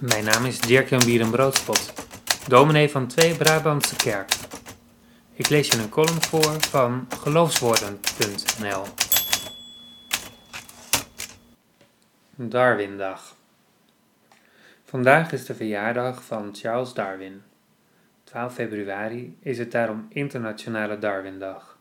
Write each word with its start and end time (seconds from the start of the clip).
Mijn 0.00 0.24
naam 0.24 0.44
is 0.44 0.60
Dirk-Jan 0.60 1.04
Bierenbroodspot, 1.04 1.92
dominee 2.48 2.90
van 2.90 3.06
Twee 3.06 3.36
Brabantse 3.36 3.96
Kerk. 3.96 4.32
Ik 5.32 5.48
lees 5.48 5.68
je 5.68 5.78
een 5.78 5.88
column 5.88 6.22
voor 6.22 6.60
van 6.60 7.06
geloofswoorden.nl. 7.20 8.82
Darwindag. 12.34 13.36
Vandaag 14.84 15.32
is 15.32 15.46
de 15.46 15.54
verjaardag 15.54 16.22
van 16.24 16.54
Charles 16.54 16.94
Darwin. 16.94 17.42
12 18.24 18.54
februari 18.54 19.36
is 19.40 19.58
het 19.58 19.72
daarom 19.72 20.06
Internationale 20.08 20.98
Darwindag. 20.98 21.78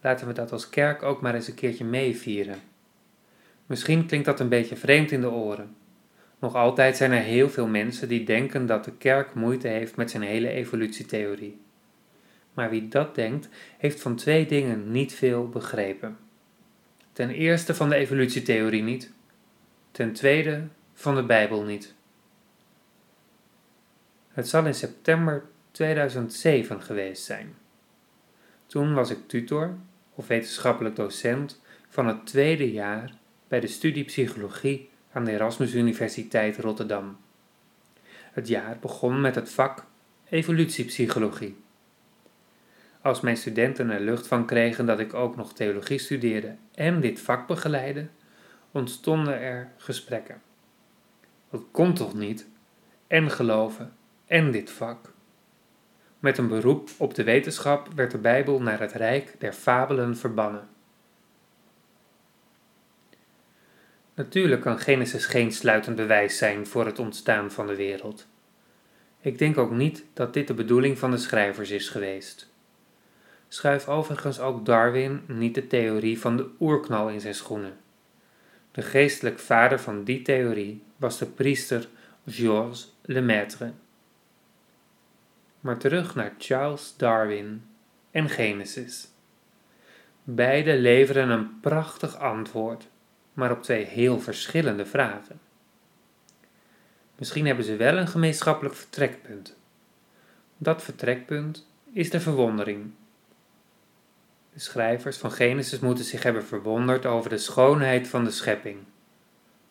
Laten 0.00 0.26
we 0.26 0.32
dat 0.32 0.52
als 0.52 0.68
kerk 0.68 1.02
ook 1.02 1.20
maar 1.20 1.34
eens 1.34 1.48
een 1.48 1.54
keertje 1.54 1.84
meevieren. 1.84 2.60
Misschien 3.66 4.06
klinkt 4.06 4.26
dat 4.26 4.40
een 4.40 4.48
beetje 4.48 4.76
vreemd 4.76 5.10
in 5.10 5.20
de 5.20 5.30
oren. 5.30 5.78
Nog 6.40 6.54
altijd 6.54 6.96
zijn 6.96 7.12
er 7.12 7.22
heel 7.22 7.50
veel 7.50 7.66
mensen 7.66 8.08
die 8.08 8.24
denken 8.24 8.66
dat 8.66 8.84
de 8.84 8.92
kerk 8.92 9.34
moeite 9.34 9.68
heeft 9.68 9.96
met 9.96 10.10
zijn 10.10 10.22
hele 10.22 10.48
evolutietheorie. 10.48 11.60
Maar 12.54 12.70
wie 12.70 12.88
dat 12.88 13.14
denkt, 13.14 13.48
heeft 13.78 14.00
van 14.00 14.16
twee 14.16 14.46
dingen 14.46 14.90
niet 14.92 15.14
veel 15.14 15.48
begrepen. 15.48 16.18
Ten 17.12 17.30
eerste 17.30 17.74
van 17.74 17.88
de 17.88 17.94
evolutietheorie 17.94 18.82
niet, 18.82 19.12
ten 19.90 20.12
tweede 20.12 20.68
van 20.94 21.14
de 21.14 21.22
Bijbel 21.22 21.62
niet. 21.62 21.94
Het 24.28 24.48
zal 24.48 24.66
in 24.66 24.74
september 24.74 25.44
2007 25.70 26.82
geweest 26.82 27.24
zijn. 27.24 27.54
Toen 28.66 28.94
was 28.94 29.10
ik 29.10 29.18
tutor 29.26 29.76
of 30.14 30.26
wetenschappelijk 30.26 30.96
docent 30.96 31.60
van 31.88 32.06
het 32.06 32.26
tweede 32.26 32.72
jaar 32.72 33.14
bij 33.48 33.60
de 33.60 33.66
studie 33.66 34.04
psychologie 34.04 34.89
aan 35.12 35.24
de 35.24 35.30
Erasmus 35.30 35.74
Universiteit 35.74 36.58
Rotterdam. 36.58 37.16
Het 38.32 38.48
jaar 38.48 38.78
begon 38.80 39.20
met 39.20 39.34
het 39.34 39.50
vak 39.50 39.84
evolutiepsychologie. 40.28 41.56
Als 43.02 43.20
mijn 43.20 43.36
studenten 43.36 43.90
er 43.90 44.00
lucht 44.00 44.26
van 44.26 44.46
kregen 44.46 44.86
dat 44.86 45.00
ik 45.00 45.14
ook 45.14 45.36
nog 45.36 45.52
theologie 45.52 45.98
studeerde 45.98 46.56
en 46.74 47.00
dit 47.00 47.20
vak 47.20 47.46
begeleidde, 47.46 48.06
ontstonden 48.70 49.40
er 49.40 49.72
gesprekken. 49.76 50.42
Dat 51.50 51.62
kon 51.70 51.94
toch 51.94 52.14
niet? 52.14 52.46
En 53.06 53.30
geloven 53.30 53.92
en 54.26 54.50
dit 54.50 54.70
vak. 54.70 55.12
Met 56.18 56.38
een 56.38 56.48
beroep 56.48 56.90
op 56.96 57.14
de 57.14 57.24
wetenschap 57.24 57.88
werd 57.94 58.10
de 58.10 58.18
Bijbel 58.18 58.62
naar 58.62 58.80
het 58.80 58.92
rijk 58.92 59.34
der 59.38 59.52
fabelen 59.52 60.16
verbannen. 60.16 60.68
Natuurlijk 64.20 64.60
kan 64.60 64.78
Genesis 64.78 65.26
geen 65.26 65.52
sluitend 65.52 65.96
bewijs 65.96 66.38
zijn 66.38 66.66
voor 66.66 66.86
het 66.86 66.98
ontstaan 66.98 67.50
van 67.50 67.66
de 67.66 67.76
wereld. 67.76 68.26
Ik 69.20 69.38
denk 69.38 69.58
ook 69.58 69.70
niet 69.70 70.04
dat 70.12 70.34
dit 70.34 70.46
de 70.46 70.54
bedoeling 70.54 70.98
van 70.98 71.10
de 71.10 71.16
schrijvers 71.16 71.70
is 71.70 71.88
geweest. 71.88 72.52
Schuif 73.48 73.88
overigens 73.88 74.40
ook 74.40 74.66
Darwin 74.66 75.22
niet 75.26 75.54
de 75.54 75.66
theorie 75.66 76.20
van 76.20 76.36
de 76.36 76.48
oerknal 76.58 77.08
in 77.08 77.20
zijn 77.20 77.34
schoenen. 77.34 77.76
De 78.70 78.82
geestelijk 78.82 79.38
vader 79.38 79.80
van 79.80 80.04
die 80.04 80.22
theorie 80.22 80.82
was 80.96 81.18
de 81.18 81.26
priester 81.26 81.88
Georges 82.26 82.94
Lemaitre. 83.02 83.72
Maar 85.60 85.78
terug 85.78 86.14
naar 86.14 86.34
Charles 86.38 86.94
Darwin 86.96 87.64
en 88.10 88.28
Genesis. 88.28 89.08
Beide 90.24 90.76
leveren 90.76 91.30
een 91.30 91.60
prachtig 91.60 92.16
antwoord 92.16 92.89
maar 93.32 93.50
op 93.50 93.62
twee 93.62 93.84
heel 93.84 94.20
verschillende 94.20 94.86
vragen. 94.86 95.40
Misschien 97.16 97.46
hebben 97.46 97.64
ze 97.64 97.76
wel 97.76 97.96
een 97.96 98.08
gemeenschappelijk 98.08 98.74
vertrekpunt. 98.74 99.56
Dat 100.56 100.82
vertrekpunt 100.82 101.66
is 101.92 102.10
de 102.10 102.20
verwondering. 102.20 102.90
De 104.52 104.60
schrijvers 104.60 105.16
van 105.16 105.32
Genesis 105.32 105.78
moeten 105.78 106.04
zich 106.04 106.22
hebben 106.22 106.44
verwonderd 106.44 107.06
over 107.06 107.30
de 107.30 107.38
schoonheid 107.38 108.08
van 108.08 108.24
de 108.24 108.30
schepping. 108.30 108.78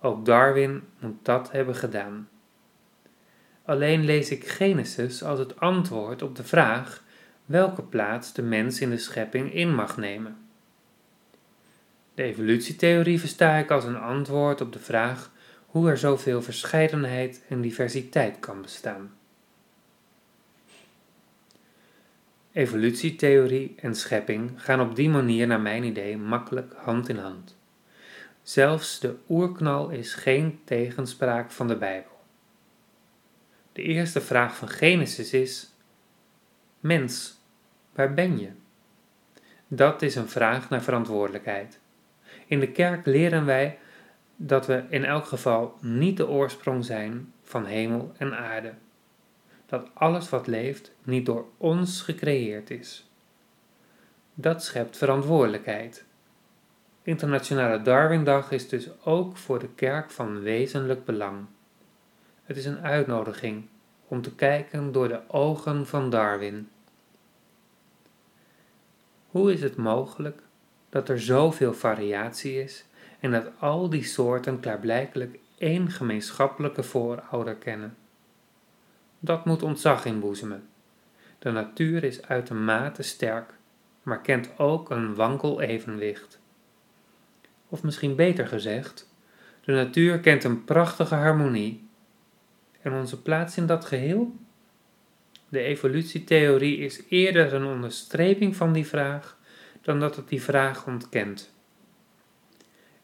Ook 0.00 0.24
Darwin 0.24 0.82
moet 0.98 1.24
dat 1.24 1.52
hebben 1.52 1.74
gedaan. 1.74 2.28
Alleen 3.64 4.04
lees 4.04 4.30
ik 4.30 4.48
Genesis 4.48 5.22
als 5.22 5.38
het 5.38 5.60
antwoord 5.60 6.22
op 6.22 6.36
de 6.36 6.44
vraag 6.44 7.02
welke 7.44 7.82
plaats 7.82 8.32
de 8.32 8.42
mens 8.42 8.80
in 8.80 8.90
de 8.90 8.98
schepping 8.98 9.54
in 9.54 9.74
mag 9.74 9.96
nemen. 9.96 10.45
De 12.16 12.22
evolutietheorie 12.22 13.20
versta 13.20 13.56
ik 13.56 13.70
als 13.70 13.84
een 13.84 13.98
antwoord 13.98 14.60
op 14.60 14.72
de 14.72 14.78
vraag 14.78 15.30
hoe 15.66 15.90
er 15.90 15.98
zoveel 15.98 16.42
verscheidenheid 16.42 17.42
en 17.48 17.60
diversiteit 17.60 18.40
kan 18.40 18.62
bestaan. 18.62 19.14
Evolutietheorie 22.52 23.74
en 23.76 23.94
schepping 23.94 24.62
gaan 24.62 24.80
op 24.80 24.96
die 24.96 25.08
manier 25.08 25.46
naar 25.46 25.60
mijn 25.60 25.84
idee 25.84 26.16
makkelijk 26.16 26.72
hand 26.76 27.08
in 27.08 27.18
hand. 27.18 27.56
Zelfs 28.42 29.00
de 29.00 29.14
oerknal 29.28 29.90
is 29.90 30.14
geen 30.14 30.60
tegenspraak 30.64 31.50
van 31.50 31.68
de 31.68 31.76
Bijbel. 31.76 32.20
De 33.72 33.82
eerste 33.82 34.20
vraag 34.20 34.56
van 34.56 34.68
Genesis 34.68 35.32
is: 35.32 35.72
Mens, 36.80 37.40
waar 37.92 38.14
ben 38.14 38.38
je? 38.38 38.50
Dat 39.68 40.02
is 40.02 40.14
een 40.14 40.28
vraag 40.28 40.70
naar 40.70 40.82
verantwoordelijkheid. 40.82 41.78
In 42.46 42.60
de 42.60 42.72
kerk 42.72 43.06
leren 43.06 43.44
wij 43.44 43.78
dat 44.36 44.66
we 44.66 44.84
in 44.88 45.04
elk 45.04 45.24
geval 45.24 45.76
niet 45.80 46.16
de 46.16 46.28
oorsprong 46.28 46.84
zijn 46.84 47.32
van 47.42 47.64
hemel 47.64 48.12
en 48.16 48.38
aarde. 48.38 48.72
Dat 49.66 49.90
alles 49.94 50.28
wat 50.28 50.46
leeft 50.46 50.92
niet 51.02 51.26
door 51.26 51.46
ons 51.56 52.02
gecreëerd 52.02 52.70
is. 52.70 53.10
Dat 54.34 54.64
schept 54.64 54.96
verantwoordelijkheid. 54.96 56.04
Internationale 57.02 57.82
Darwindag 57.82 58.50
is 58.50 58.68
dus 58.68 58.88
ook 59.04 59.36
voor 59.36 59.58
de 59.58 59.68
kerk 59.74 60.10
van 60.10 60.40
wezenlijk 60.40 61.04
belang. 61.04 61.46
Het 62.44 62.56
is 62.56 62.64
een 62.64 62.80
uitnodiging 62.80 63.66
om 64.08 64.22
te 64.22 64.34
kijken 64.34 64.92
door 64.92 65.08
de 65.08 65.20
ogen 65.28 65.86
van 65.86 66.10
Darwin. 66.10 66.68
Hoe 69.26 69.52
is 69.52 69.62
het 69.62 69.76
mogelijk 69.76 70.42
dat 70.96 71.08
er 71.08 71.20
zoveel 71.20 71.74
variatie 71.74 72.62
is 72.62 72.84
en 73.20 73.30
dat 73.30 73.50
al 73.58 73.90
die 73.90 74.04
soorten 74.04 74.60
klaarblijkelijk 74.60 75.38
één 75.58 75.90
gemeenschappelijke 75.90 76.82
voorouder 76.82 77.54
kennen. 77.54 77.96
Dat 79.18 79.44
moet 79.44 79.62
ontzag 79.62 80.04
inboezemen. 80.04 80.68
De 81.38 81.50
natuur 81.50 82.04
is 82.04 82.22
uitermate 82.22 83.02
sterk, 83.02 83.54
maar 84.02 84.20
kent 84.20 84.58
ook 84.58 84.90
een 84.90 85.14
wankel 85.14 85.60
evenwicht. 85.60 86.40
Of 87.68 87.82
misschien 87.82 88.14
beter 88.14 88.46
gezegd, 88.46 89.12
de 89.64 89.72
natuur 89.72 90.20
kent 90.20 90.44
een 90.44 90.64
prachtige 90.64 91.14
harmonie. 91.14 91.88
En 92.82 92.92
onze 92.92 93.22
plaats 93.22 93.56
in 93.56 93.66
dat 93.66 93.84
geheel? 93.84 94.36
De 95.48 95.60
evolutietheorie 95.60 96.78
is 96.78 97.02
eerder 97.08 97.54
een 97.54 97.66
onderstreping 97.66 98.56
van 98.56 98.72
die 98.72 98.86
vraag 98.86 99.35
dan 99.86 100.00
dat 100.00 100.16
het 100.16 100.28
die 100.28 100.42
vraag 100.42 100.86
ontkent. 100.86 101.54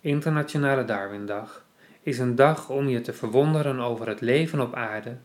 Internationale 0.01 0.85
Darwindag 0.85 1.65
is 2.01 2.19
een 2.19 2.35
dag 2.35 2.71
om 2.71 2.89
je 2.89 3.01
te 3.01 3.13
verwonderen 3.13 3.81
over 3.81 4.09
het 4.09 4.21
leven 4.21 4.61
op 4.61 4.75
aarde 4.75 5.17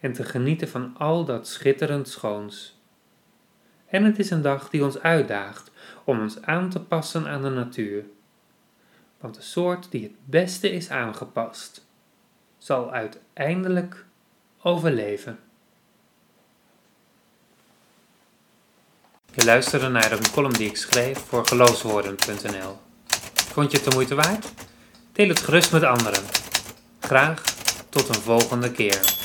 en 0.00 0.12
te 0.12 0.24
genieten 0.24 0.68
van 0.68 0.94
al 0.98 1.24
dat 1.24 1.48
schitterend 1.48 2.08
schoons. 2.08 2.80
En 3.86 4.04
het 4.04 4.18
is 4.18 4.30
een 4.30 4.42
dag 4.42 4.70
die 4.70 4.84
ons 4.84 5.00
uitdaagt 5.00 5.70
om 6.04 6.20
ons 6.20 6.42
aan 6.42 6.70
te 6.70 6.80
passen 6.80 7.26
aan 7.26 7.42
de 7.42 7.50
natuur. 7.50 8.04
Want 9.20 9.34
de 9.34 9.42
soort 9.42 9.90
die 9.90 10.02
het 10.02 10.16
beste 10.24 10.70
is 10.70 10.90
aangepast, 10.90 11.86
zal 12.58 12.92
uiteindelijk 12.92 14.04
overleven. 14.62 15.38
Je 19.34 19.44
luisterde 19.44 19.88
naar 19.88 20.12
een 20.12 20.30
column 20.32 20.52
die 20.52 20.68
ik 20.68 20.76
schreef 20.76 21.18
voor 21.28 21.46
geloofswoorden.nl. 21.46 22.78
Vond 23.52 23.70
je 23.70 23.76
het 23.76 23.86
de 23.86 23.94
moeite 23.94 24.14
waard? 24.14 24.46
Deel 25.12 25.28
het 25.28 25.40
gerust 25.40 25.72
met 25.72 25.82
anderen. 25.82 26.22
Graag 27.00 27.42
tot 27.88 28.08
een 28.08 28.22
volgende 28.22 28.70
keer. 28.70 29.21